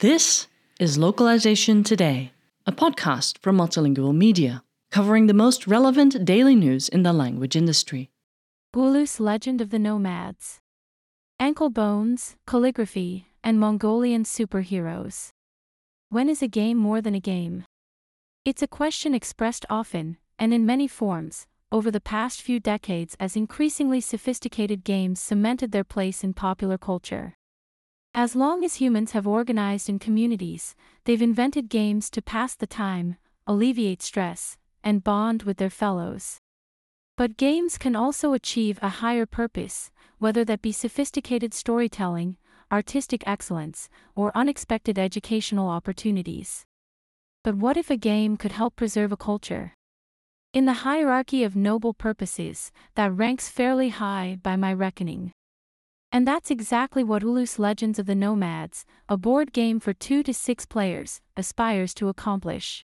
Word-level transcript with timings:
This 0.00 0.48
is 0.78 0.98
Localization 0.98 1.82
Today, 1.82 2.32
a 2.66 2.72
podcast 2.72 3.38
from 3.38 3.56
Multilingual 3.56 4.14
Media, 4.14 4.64
covering 4.90 5.28
the 5.28 5.32
most 5.32 5.66
relevant 5.66 6.26
daily 6.26 6.54
news 6.54 6.90
in 6.90 7.04
the 7.04 7.14
language 7.14 7.56
industry. 7.56 8.10
Ulus 8.76 9.18
Legend 9.18 9.62
of 9.62 9.70
the 9.70 9.78
Nomads. 9.78 10.60
Ankle 11.40 11.70
bones, 11.70 12.36
calligraphy, 12.46 13.28
and 13.42 13.58
Mongolian 13.58 14.24
superheroes. 14.24 15.30
When 16.10 16.28
is 16.28 16.42
a 16.42 16.48
game 16.48 16.76
more 16.76 17.00
than 17.00 17.14
a 17.14 17.20
game? 17.20 17.64
It's 18.44 18.60
a 18.60 18.68
question 18.68 19.14
expressed 19.14 19.64
often, 19.70 20.18
and 20.38 20.52
in 20.52 20.66
many 20.66 20.86
forms, 20.86 21.46
over 21.72 21.90
the 21.90 22.00
past 22.00 22.42
few 22.42 22.60
decades 22.60 23.16
as 23.18 23.34
increasingly 23.34 24.00
sophisticated 24.00 24.84
games 24.84 25.18
cemented 25.18 25.72
their 25.72 25.82
place 25.82 26.22
in 26.22 26.34
popular 26.34 26.76
culture. 26.76 27.34
As 28.14 28.36
long 28.36 28.62
as 28.62 28.74
humans 28.74 29.12
have 29.12 29.26
organized 29.26 29.88
in 29.88 29.98
communities, 29.98 30.74
they've 31.04 31.22
invented 31.22 31.70
games 31.70 32.10
to 32.10 32.20
pass 32.20 32.54
the 32.54 32.66
time, 32.66 33.16
alleviate 33.46 34.02
stress, 34.02 34.58
and 34.84 35.02
bond 35.02 35.44
with 35.44 35.56
their 35.56 35.70
fellows. 35.70 36.38
But 37.16 37.38
games 37.38 37.78
can 37.78 37.96
also 37.96 38.34
achieve 38.34 38.78
a 38.82 39.00
higher 39.00 39.24
purpose, 39.24 39.90
whether 40.18 40.44
that 40.44 40.60
be 40.60 40.72
sophisticated 40.72 41.54
storytelling, 41.54 42.36
artistic 42.70 43.22
excellence, 43.26 43.88
or 44.14 44.30
unexpected 44.34 44.98
educational 44.98 45.68
opportunities. 45.68 46.66
But 47.42 47.56
what 47.56 47.78
if 47.78 47.90
a 47.90 47.96
game 47.96 48.36
could 48.36 48.52
help 48.52 48.76
preserve 48.76 49.10
a 49.10 49.16
culture? 49.16 49.74
In 50.52 50.66
the 50.66 50.84
hierarchy 50.84 51.44
of 51.44 51.56
noble 51.56 51.94
purposes, 51.94 52.72
that 52.94 53.16
ranks 53.16 53.48
fairly 53.48 53.88
high 53.88 54.36
by 54.42 54.54
my 54.54 54.70
reckoning. 54.70 55.32
And 56.12 56.28
that's 56.28 56.50
exactly 56.50 57.02
what 57.02 57.22
Ulus 57.22 57.58
Legends 57.58 57.98
of 57.98 58.04
the 58.04 58.14
Nomads, 58.14 58.84
a 59.08 59.16
board 59.16 59.54
game 59.54 59.80
for 59.80 59.94
2 59.94 60.22
to 60.24 60.34
6 60.34 60.66
players, 60.66 61.22
aspires 61.38 61.94
to 61.94 62.08
accomplish. 62.08 62.84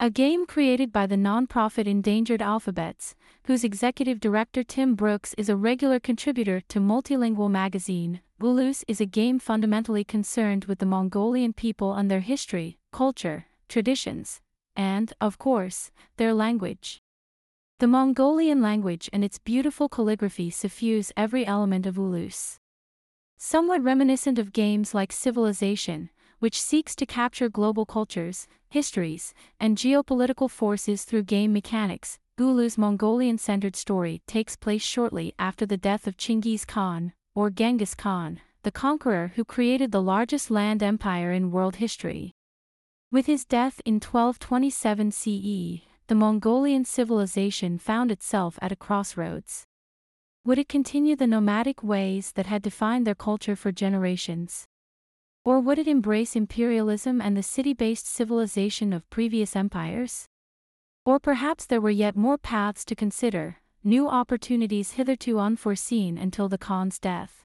A 0.00 0.10
game 0.10 0.46
created 0.46 0.90
by 0.92 1.06
the 1.06 1.14
nonprofit 1.14 1.86
Endangered 1.86 2.42
Alphabets, 2.42 3.14
whose 3.44 3.62
executive 3.62 4.18
director 4.18 4.64
Tim 4.64 4.96
Brooks 4.96 5.32
is 5.38 5.48
a 5.48 5.54
regular 5.54 6.00
contributor 6.00 6.60
to 6.62 6.80
Multilingual 6.80 7.52
magazine, 7.52 8.20
Ulus 8.42 8.84
is 8.88 9.00
a 9.00 9.06
game 9.06 9.38
fundamentally 9.38 10.02
concerned 10.02 10.64
with 10.64 10.80
the 10.80 10.86
Mongolian 10.86 11.52
people 11.52 11.94
and 11.94 12.10
their 12.10 12.18
history, 12.18 12.78
culture, 12.90 13.46
traditions, 13.68 14.40
and, 14.80 15.12
of 15.20 15.36
course, 15.36 15.90
their 16.16 16.32
language. 16.32 17.02
The 17.80 17.86
Mongolian 17.86 18.62
language 18.62 19.10
and 19.12 19.22
its 19.22 19.38
beautiful 19.38 19.90
calligraphy 19.90 20.48
suffuse 20.48 21.12
every 21.18 21.44
element 21.44 21.84
of 21.84 21.98
Ulus. 21.98 22.58
Somewhat 23.36 23.82
reminiscent 23.82 24.38
of 24.38 24.54
games 24.54 24.94
like 24.94 25.12
Civilization, 25.12 26.08
which 26.38 26.58
seeks 26.58 26.96
to 26.96 27.04
capture 27.04 27.50
global 27.50 27.84
cultures, 27.84 28.48
histories, 28.70 29.34
and 29.60 29.76
geopolitical 29.76 30.48
forces 30.50 31.04
through 31.04 31.24
game 31.24 31.52
mechanics, 31.52 32.18
Ulus' 32.38 32.78
Mongolian 32.78 33.36
centered 33.36 33.76
story 33.76 34.22
takes 34.26 34.56
place 34.56 34.82
shortly 34.82 35.34
after 35.38 35.66
the 35.66 35.76
death 35.76 36.06
of 36.06 36.16
Chinggis 36.16 36.66
Khan, 36.66 37.12
or 37.34 37.50
Genghis 37.50 37.94
Khan, 37.94 38.40
the 38.62 38.72
conqueror 38.72 39.32
who 39.36 39.44
created 39.44 39.92
the 39.92 40.00
largest 40.00 40.50
land 40.50 40.82
empire 40.82 41.32
in 41.32 41.50
world 41.50 41.76
history. 41.76 42.32
With 43.12 43.26
his 43.26 43.44
death 43.44 43.80
in 43.84 43.94
1227 43.94 45.10
CE, 45.10 45.82
the 46.06 46.14
Mongolian 46.14 46.84
civilization 46.84 47.76
found 47.76 48.12
itself 48.12 48.56
at 48.62 48.70
a 48.70 48.76
crossroads. 48.76 49.64
Would 50.44 50.60
it 50.60 50.68
continue 50.68 51.16
the 51.16 51.26
nomadic 51.26 51.82
ways 51.82 52.30
that 52.32 52.46
had 52.46 52.62
defined 52.62 53.04
their 53.04 53.16
culture 53.16 53.56
for 53.56 53.72
generations? 53.72 54.64
Or 55.44 55.58
would 55.58 55.80
it 55.80 55.88
embrace 55.88 56.36
imperialism 56.36 57.20
and 57.20 57.36
the 57.36 57.42
city 57.42 57.74
based 57.74 58.06
civilization 58.06 58.92
of 58.92 59.10
previous 59.10 59.56
empires? 59.56 60.26
Or 61.04 61.18
perhaps 61.18 61.66
there 61.66 61.80
were 61.80 61.90
yet 61.90 62.14
more 62.14 62.38
paths 62.38 62.84
to 62.84 62.94
consider, 62.94 63.56
new 63.82 64.08
opportunities 64.08 64.92
hitherto 64.92 65.40
unforeseen 65.40 66.16
until 66.16 66.48
the 66.48 66.58
Khan's 66.58 67.00
death. 67.00 67.44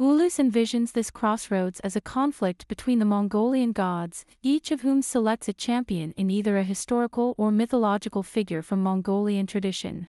Ulus 0.00 0.38
envisions 0.38 0.90
this 0.90 1.08
crossroads 1.12 1.78
as 1.80 1.94
a 1.94 2.00
conflict 2.00 2.66
between 2.66 2.98
the 2.98 3.04
Mongolian 3.04 3.70
gods, 3.70 4.24
each 4.42 4.72
of 4.72 4.80
whom 4.80 5.02
selects 5.02 5.48
a 5.48 5.52
champion 5.52 6.10
in 6.16 6.30
either 6.30 6.58
a 6.58 6.64
historical 6.64 7.32
or 7.38 7.52
mythological 7.52 8.24
figure 8.24 8.60
from 8.60 8.82
Mongolian 8.82 9.46
tradition. 9.46 10.08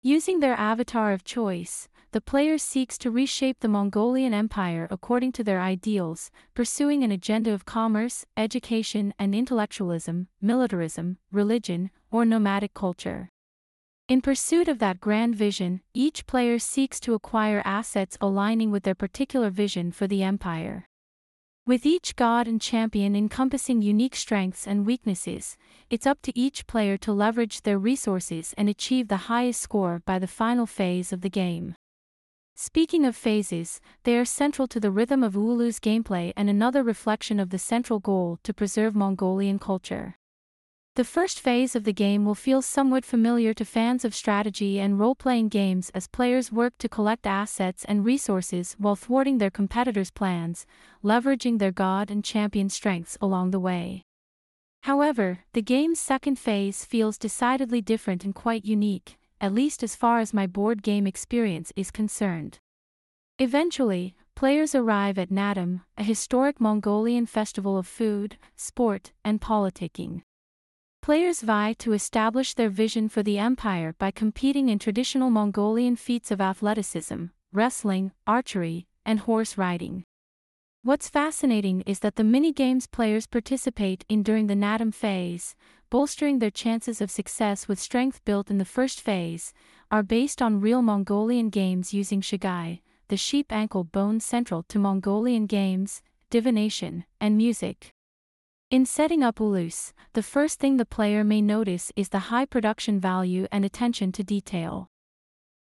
Using 0.00 0.38
their 0.38 0.54
avatar 0.54 1.12
of 1.12 1.24
choice, 1.24 1.88
the 2.12 2.20
player 2.20 2.56
seeks 2.56 2.96
to 2.98 3.10
reshape 3.10 3.58
the 3.58 3.68
Mongolian 3.68 4.32
Empire 4.32 4.86
according 4.92 5.32
to 5.32 5.42
their 5.42 5.60
ideals, 5.60 6.30
pursuing 6.54 7.02
an 7.02 7.10
agenda 7.10 7.52
of 7.52 7.66
commerce, 7.66 8.24
education 8.36 9.12
and 9.18 9.34
intellectualism, 9.34 10.28
militarism, 10.40 11.18
religion, 11.32 11.90
or 12.12 12.24
nomadic 12.24 12.74
culture. 12.74 13.28
In 14.10 14.20
pursuit 14.20 14.66
of 14.66 14.80
that 14.80 15.00
grand 15.00 15.36
vision, 15.36 15.82
each 15.94 16.26
player 16.26 16.58
seeks 16.58 16.98
to 16.98 17.14
acquire 17.14 17.62
assets 17.64 18.18
aligning 18.20 18.72
with 18.72 18.82
their 18.82 18.96
particular 18.96 19.50
vision 19.50 19.92
for 19.92 20.08
the 20.08 20.24
empire. 20.24 20.88
With 21.64 21.86
each 21.86 22.16
god 22.16 22.48
and 22.48 22.60
champion 22.60 23.14
encompassing 23.14 23.82
unique 23.82 24.16
strengths 24.16 24.66
and 24.66 24.84
weaknesses, 24.84 25.56
it's 25.90 26.08
up 26.08 26.22
to 26.22 26.36
each 26.36 26.66
player 26.66 26.96
to 26.96 27.12
leverage 27.12 27.62
their 27.62 27.78
resources 27.78 28.52
and 28.58 28.68
achieve 28.68 29.06
the 29.06 29.30
highest 29.30 29.60
score 29.60 30.02
by 30.04 30.18
the 30.18 30.26
final 30.26 30.66
phase 30.66 31.12
of 31.12 31.20
the 31.20 31.30
game. 31.30 31.76
Speaking 32.56 33.04
of 33.06 33.14
phases, 33.14 33.80
they 34.02 34.16
are 34.18 34.24
central 34.24 34.66
to 34.66 34.80
the 34.80 34.90
rhythm 34.90 35.22
of 35.22 35.36
Ulus' 35.36 35.78
gameplay 35.78 36.32
and 36.36 36.50
another 36.50 36.82
reflection 36.82 37.38
of 37.38 37.50
the 37.50 37.60
central 37.60 38.00
goal 38.00 38.40
to 38.42 38.52
preserve 38.52 38.96
Mongolian 38.96 39.60
culture. 39.60 40.16
The 41.00 41.04
first 41.04 41.40
phase 41.40 41.74
of 41.74 41.84
the 41.84 41.94
game 41.94 42.26
will 42.26 42.34
feel 42.34 42.60
somewhat 42.60 43.06
familiar 43.06 43.54
to 43.54 43.64
fans 43.64 44.04
of 44.04 44.14
strategy 44.14 44.78
and 44.78 44.98
role 44.98 45.14
playing 45.14 45.48
games 45.48 45.88
as 45.94 46.06
players 46.06 46.52
work 46.52 46.76
to 46.76 46.90
collect 46.90 47.26
assets 47.26 47.86
and 47.86 48.04
resources 48.04 48.76
while 48.78 48.96
thwarting 48.96 49.38
their 49.38 49.50
competitors' 49.50 50.10
plans, 50.10 50.66
leveraging 51.02 51.58
their 51.58 51.72
god 51.72 52.10
and 52.10 52.22
champion 52.22 52.68
strengths 52.68 53.16
along 53.18 53.50
the 53.50 53.58
way. 53.58 54.02
However, 54.82 55.38
the 55.54 55.62
game's 55.62 55.98
second 55.98 56.38
phase 56.38 56.84
feels 56.84 57.16
decidedly 57.16 57.80
different 57.80 58.22
and 58.22 58.34
quite 58.34 58.66
unique, 58.66 59.16
at 59.40 59.54
least 59.54 59.82
as 59.82 59.96
far 59.96 60.18
as 60.18 60.34
my 60.34 60.46
board 60.46 60.82
game 60.82 61.06
experience 61.06 61.72
is 61.76 61.90
concerned. 61.90 62.58
Eventually, 63.38 64.14
players 64.34 64.74
arrive 64.74 65.18
at 65.18 65.30
Naadam, 65.30 65.80
a 65.96 66.02
historic 66.02 66.60
Mongolian 66.60 67.24
festival 67.24 67.78
of 67.78 67.86
food, 67.86 68.36
sport, 68.54 69.12
and 69.24 69.40
politicking. 69.40 70.20
Players 71.02 71.40
vie 71.40 71.72
to 71.78 71.94
establish 71.94 72.52
their 72.52 72.68
vision 72.68 73.08
for 73.08 73.22
the 73.22 73.38
empire 73.38 73.94
by 73.98 74.10
competing 74.10 74.68
in 74.68 74.78
traditional 74.78 75.30
Mongolian 75.30 75.96
feats 75.96 76.30
of 76.30 76.42
athleticism, 76.42 77.24
wrestling, 77.54 78.12
archery, 78.26 78.86
and 79.06 79.20
horse 79.20 79.56
riding. 79.56 80.04
What's 80.82 81.08
fascinating 81.08 81.80
is 81.86 82.00
that 82.00 82.16
the 82.16 82.24
mini-games 82.24 82.86
players 82.86 83.26
participate 83.26 84.04
in 84.10 84.22
during 84.22 84.46
the 84.46 84.54
Naadam 84.54 84.92
phase, 84.92 85.56
bolstering 85.88 86.38
their 86.38 86.50
chances 86.50 87.00
of 87.00 87.10
success 87.10 87.66
with 87.66 87.78
strength 87.78 88.22
built 88.26 88.50
in 88.50 88.58
the 88.58 88.66
first 88.66 89.00
phase, 89.00 89.54
are 89.90 90.02
based 90.02 90.42
on 90.42 90.60
real 90.60 90.82
Mongolian 90.82 91.48
games 91.48 91.94
using 91.94 92.20
Shagai, 92.20 92.82
the 93.08 93.16
sheep 93.16 93.50
ankle 93.50 93.84
bone 93.84 94.20
central 94.20 94.62
to 94.64 94.78
Mongolian 94.78 95.46
games, 95.46 96.02
divination, 96.28 97.06
and 97.22 97.38
music. 97.38 97.94
In 98.70 98.86
setting 98.86 99.20
up 99.24 99.40
Ulus, 99.40 99.92
the 100.12 100.22
first 100.22 100.60
thing 100.60 100.76
the 100.76 100.86
player 100.86 101.24
may 101.24 101.42
notice 101.42 101.90
is 101.96 102.10
the 102.10 102.30
high 102.30 102.44
production 102.44 103.00
value 103.00 103.48
and 103.50 103.64
attention 103.64 104.12
to 104.12 104.22
detail. 104.22 104.86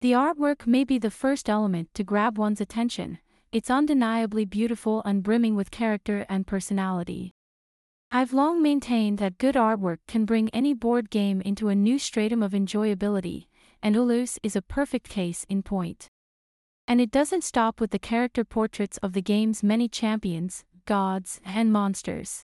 The 0.01 0.13
artwork 0.13 0.67
may 0.67 0.85
be 0.85 0.97
the 0.97 1.11
first 1.11 1.51
element 1.51 1.93
to 1.93 2.03
grab 2.03 2.39
one's 2.39 2.63
attention, 2.63 3.19
it's 3.53 3.69
undeniably 3.69 4.47
beautiful 4.47 5.03
and 5.05 5.23
brimming 5.23 5.55
with 5.55 5.71
character 5.71 6.25
and 6.31 6.47
personality. 6.47 7.35
I've 8.11 8.33
long 8.33 8.63
maintained 8.63 9.19
that 9.19 9.37
good 9.37 9.55
artwork 9.55 9.99
can 10.09 10.25
bring 10.25 10.49
any 10.49 10.73
board 10.73 11.11
game 11.11 11.43
into 11.43 11.69
a 11.69 11.75
new 11.75 11.99
stratum 11.99 12.43
of 12.43 12.53
enjoyability, 12.53 13.49
and 13.83 13.95
Ulus 13.97 14.39
is 14.43 14.57
a 14.57 14.63
perfect 14.63 15.11
case 15.11 15.45
in 15.51 15.63
point. 15.63 16.09
And 16.89 17.03
it 17.03 17.11
doesn't 17.11 17.45
stop 17.45 17.83
with 17.83 17.91
the 17.91 17.99
character 17.99 18.45
portraits 18.45 18.97
of 19.03 19.13
the 19.13 19.21
game's 19.21 19.63
many 19.63 19.89
champions, 19.91 20.65
gods, 20.87 21.39
and 21.45 21.71
monsters. 21.71 22.45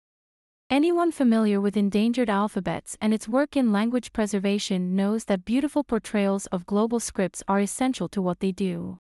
Anyone 0.72 1.12
familiar 1.12 1.60
with 1.60 1.76
endangered 1.76 2.30
alphabets 2.30 2.96
and 2.98 3.12
its 3.12 3.28
work 3.28 3.58
in 3.58 3.72
language 3.72 4.10
preservation 4.14 4.96
knows 4.96 5.26
that 5.26 5.44
beautiful 5.44 5.84
portrayals 5.84 6.46
of 6.46 6.64
global 6.64 6.98
scripts 6.98 7.42
are 7.46 7.60
essential 7.60 8.08
to 8.08 8.22
what 8.22 8.40
they 8.40 8.52
do. 8.52 8.96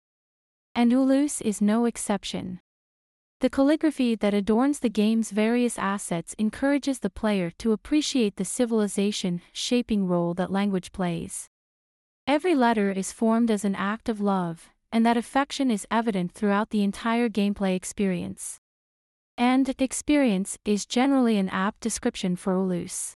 And 0.74 0.92
Ulus 0.92 1.42
is 1.42 1.62
no 1.62 1.86
exception. 1.86 2.60
The 3.42 3.52
calligraphy 3.52 4.16
that 4.16 4.34
adorns 4.34 4.80
the 4.80 4.90
game's 4.90 5.30
various 5.30 5.78
assets 5.78 6.34
encourages 6.40 7.02
the 7.02 7.12
player 7.12 7.52
to 7.60 7.72
appreciate 7.72 8.38
the 8.38 8.46
civilization 8.46 9.40
shaping 9.54 10.08
role 10.08 10.34
that 10.34 10.52
language 10.52 10.92
plays. 10.92 11.50
Every 12.26 12.56
letter 12.56 12.90
is 12.90 13.12
formed 13.12 13.52
as 13.52 13.64
an 13.64 13.76
act 13.76 14.10
of 14.10 14.20
love, 14.20 14.72
and 14.92 15.06
that 15.06 15.18
affection 15.18 15.70
is 15.70 15.86
evident 15.92 16.32
throughout 16.32 16.72
the 16.72 16.82
entire 16.82 17.30
gameplay 17.30 17.76
experience. 17.76 18.60
And 19.40 19.74
experience 19.80 20.58
is 20.66 20.86
generally 20.86 21.38
an 21.38 21.48
apt 21.48 21.80
description 21.80 22.36
for 22.36 22.54
Ulus. 22.54 23.14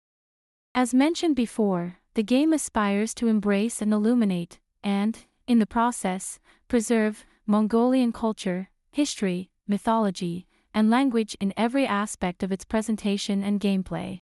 As 0.75 0.93
mentioned 0.93 1.34
before, 1.34 1.96
the 2.12 2.22
game 2.22 2.52
aspires 2.52 3.14
to 3.14 3.26
embrace 3.26 3.81
and 3.81 3.90
illuminate, 3.90 4.61
and, 4.84 5.19
in 5.46 5.61
the 5.61 5.67
process, 5.67 6.38
preserve, 6.69 7.25
Mongolian 7.46 8.12
culture, 8.12 8.69
history, 8.93 9.49
mythology, 9.67 10.46
and 10.75 10.90
language 10.90 11.38
in 11.40 11.55
every 11.56 11.87
aspect 11.87 12.43
of 12.43 12.52
its 12.52 12.67
presentation 12.67 13.43
and 13.43 13.58
gameplay. 13.58 14.19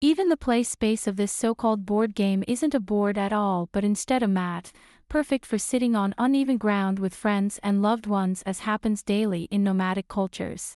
Even 0.00 0.28
the 0.28 0.36
play 0.36 0.64
space 0.64 1.06
of 1.06 1.14
this 1.14 1.30
so-called 1.30 1.86
board 1.86 2.16
game 2.16 2.42
isn't 2.48 2.74
a 2.74 2.80
board 2.80 3.16
at 3.16 3.32
all 3.32 3.68
but 3.70 3.84
instead 3.84 4.24
a 4.24 4.26
mat, 4.26 4.72
perfect 5.08 5.46
for 5.46 5.56
sitting 5.56 5.94
on 5.94 6.16
uneven 6.18 6.58
ground 6.58 6.98
with 6.98 7.14
friends 7.14 7.60
and 7.62 7.80
loved 7.80 8.08
ones 8.08 8.42
as 8.42 8.66
happens 8.66 9.04
daily 9.04 9.44
in 9.52 9.62
nomadic 9.62 10.08
cultures. 10.08 10.74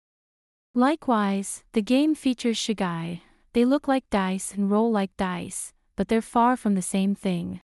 Likewise, 0.74 1.64
the 1.72 1.82
game 1.82 2.14
features 2.14 2.56
shagai. 2.56 3.20
They 3.52 3.66
look 3.66 3.86
like 3.86 4.08
dice 4.08 4.54
and 4.54 4.70
roll 4.70 4.90
like 4.90 5.14
dice, 5.18 5.74
but 5.96 6.08
they're 6.08 6.22
far 6.22 6.56
from 6.56 6.74
the 6.74 6.80
same 6.80 7.14
thing. 7.14 7.60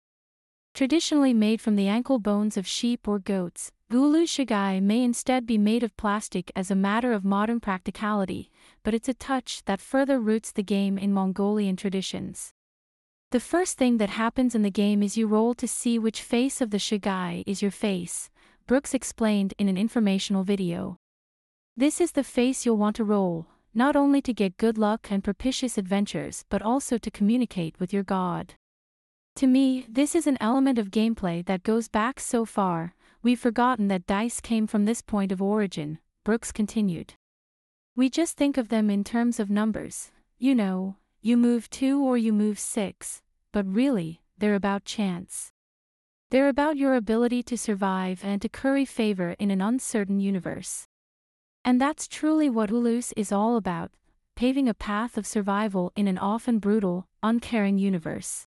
Traditionally 0.74 1.32
made 1.32 1.60
from 1.60 1.76
the 1.76 1.86
ankle 1.86 2.18
bones 2.18 2.56
of 2.56 2.66
sheep 2.66 3.06
or 3.06 3.20
goats, 3.20 3.70
Gulu 3.92 4.24
Shagai 4.24 4.82
may 4.82 5.04
instead 5.04 5.46
be 5.46 5.56
made 5.56 5.84
of 5.84 5.96
plastic 5.96 6.50
as 6.56 6.68
a 6.68 6.74
matter 6.74 7.12
of 7.12 7.24
modern 7.24 7.60
practicality, 7.60 8.50
but 8.82 8.92
it's 8.92 9.08
a 9.08 9.14
touch 9.14 9.62
that 9.66 9.80
further 9.80 10.18
roots 10.18 10.50
the 10.50 10.64
game 10.64 10.98
in 10.98 11.12
Mongolian 11.12 11.76
traditions. 11.76 12.50
The 13.30 13.38
first 13.38 13.78
thing 13.78 13.98
that 13.98 14.10
happens 14.10 14.56
in 14.56 14.62
the 14.62 14.70
game 14.70 15.00
is 15.00 15.16
you 15.16 15.28
roll 15.28 15.54
to 15.54 15.68
see 15.68 15.96
which 15.96 16.22
face 16.22 16.60
of 16.60 16.70
the 16.70 16.78
Shagai 16.78 17.44
is 17.46 17.62
your 17.62 17.70
face, 17.70 18.30
Brooks 18.66 18.94
explained 18.94 19.54
in 19.58 19.68
an 19.68 19.78
informational 19.78 20.42
video. 20.42 20.96
This 21.76 22.00
is 22.00 22.12
the 22.12 22.24
face 22.24 22.64
you'll 22.64 22.76
want 22.76 22.96
to 22.96 23.04
roll, 23.04 23.46
not 23.74 23.96
only 23.96 24.22
to 24.22 24.32
get 24.32 24.56
good 24.56 24.78
luck 24.78 25.08
and 25.10 25.22
propitious 25.22 25.76
adventures 25.76 26.44
but 26.48 26.62
also 26.62 26.98
to 26.98 27.10
communicate 27.10 27.78
with 27.78 27.92
your 27.92 28.02
god. 28.02 28.54
To 29.36 29.46
me, 29.46 29.86
this 29.88 30.14
is 30.14 30.26
an 30.26 30.38
element 30.40 30.78
of 30.78 30.90
gameplay 30.90 31.44
that 31.46 31.62
goes 31.62 31.88
back 31.88 32.18
so 32.18 32.44
far, 32.44 32.94
We've 33.26 33.40
forgotten 33.40 33.88
that 33.88 34.06
dice 34.06 34.40
came 34.40 34.68
from 34.68 34.84
this 34.84 35.02
point 35.02 35.32
of 35.32 35.42
origin, 35.42 35.98
Brooks 36.22 36.52
continued. 36.52 37.14
We 37.96 38.08
just 38.08 38.36
think 38.36 38.56
of 38.56 38.68
them 38.68 38.88
in 38.88 39.02
terms 39.02 39.40
of 39.40 39.50
numbers, 39.50 40.12
you 40.38 40.54
know, 40.54 40.94
you 41.22 41.36
move 41.36 41.68
2 41.70 42.00
or 42.00 42.16
you 42.16 42.32
move 42.32 42.60
6, 42.60 43.22
but 43.50 43.66
really, 43.66 44.20
they're 44.38 44.54
about 44.54 44.84
chance. 44.84 45.50
They're 46.30 46.48
about 46.48 46.76
your 46.76 46.94
ability 46.94 47.42
to 47.42 47.58
survive 47.58 48.20
and 48.22 48.40
to 48.42 48.48
curry 48.48 48.84
favor 48.84 49.34
in 49.40 49.50
an 49.50 49.60
uncertain 49.60 50.20
universe. 50.20 50.86
And 51.66 51.80
that's 51.80 52.06
truly 52.06 52.48
what 52.48 52.70
Ulus 52.70 53.12
is 53.16 53.32
all 53.32 53.56
about 53.56 53.90
paving 54.36 54.68
a 54.68 54.74
path 54.74 55.18
of 55.18 55.26
survival 55.26 55.92
in 55.96 56.06
an 56.06 56.18
often 56.18 56.58
brutal, 56.58 57.08
uncaring 57.22 57.78
universe. 57.78 58.46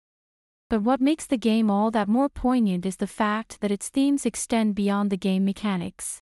But 0.70 0.82
what 0.82 1.00
makes 1.00 1.26
the 1.26 1.36
game 1.36 1.70
all 1.70 1.90
that 1.90 2.08
more 2.08 2.28
poignant 2.28 2.86
is 2.86 2.96
the 2.96 3.06
fact 3.06 3.60
that 3.60 3.70
its 3.70 3.88
themes 3.88 4.24
extend 4.24 4.74
beyond 4.76 5.10
the 5.10 5.16
game 5.18 5.44
mechanics. 5.44 6.20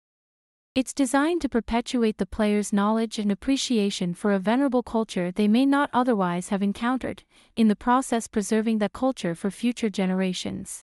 It's 0.75 0.95
designed 0.95 1.43
to 1.43 1.49
perpetuate 1.49 2.19
the 2.19 2.25
player's 2.25 2.73
knowledge 2.73 3.19
and 3.19 3.31
appreciation 3.33 4.15
for 4.15 4.33
a 4.33 4.39
venerable 4.39 4.85
culture 4.85 5.33
they 5.33 5.49
may 5.49 5.67
not 5.67 5.91
otherwise 5.93 6.51
have 6.51 6.63
encountered, 6.63 7.25
in 7.57 7.69
the 7.69 7.77
process 7.77 8.29
preserving 8.29 8.79
that 8.79 8.93
culture 8.93 9.35
for 9.35 9.51
future 9.51 9.91
generations. 9.91 10.83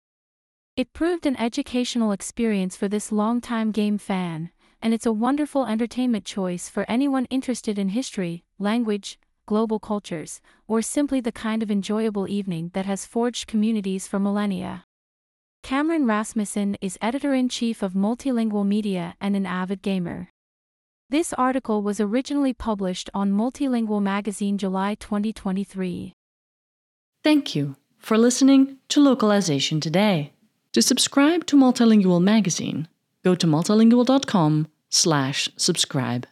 It 0.77 0.93
proved 0.93 1.25
an 1.25 1.37
educational 1.37 2.11
experience 2.11 2.77
for 2.77 2.89
this 2.89 3.12
longtime 3.12 3.71
game 3.71 3.97
fan, 3.97 4.50
and 4.85 4.93
it's 4.93 5.07
a 5.07 5.13
wonderful 5.13 5.65
entertainment 5.65 6.27
choice 6.27 6.69
for 6.69 6.85
anyone 6.89 7.25
interested 7.31 7.79
in 7.79 7.89
history, 7.89 8.45
language, 8.59 9.19
global 9.47 9.79
cultures, 9.79 10.43
or 10.69 10.83
simply 10.83 11.21
the 11.21 11.33
kind 11.33 11.63
of 11.63 11.71
enjoyable 11.71 12.29
evening 12.29 12.71
that 12.75 12.85
has 12.85 13.07
forged 13.07 13.47
communities 13.47 14.07
for 14.07 14.19
millennia. 14.19 14.85
Cameron 15.63 16.05
Rasmussen 16.05 16.77
is 16.83 16.99
editor 17.01 17.33
in 17.33 17.49
chief 17.49 17.83
of 17.83 17.95
Multilingual 17.95 18.67
Media 18.67 19.17
and 19.23 19.35
an 19.35 19.47
avid 19.47 19.81
gamer. 19.81 20.29
This 21.09 21.33
article 21.33 21.81
was 21.81 21.99
originally 21.99 22.53
published 22.53 23.09
on 23.15 23.33
Multilingual 23.33 24.03
Magazine 24.03 24.59
July 24.59 24.97
2023. 24.97 26.13
Thank 27.23 27.55
you 27.55 27.77
for 27.97 28.19
listening 28.19 28.77
to 28.89 29.01
Localization 29.01 29.81
Today. 29.81 30.35
To 30.73 30.83
subscribe 30.83 31.47
to 31.47 31.57
Multilingual 31.57 32.23
Magazine, 32.23 32.87
go 33.25 33.35
to 33.35 33.47
multilingual.com/subscribe. 34.94 36.26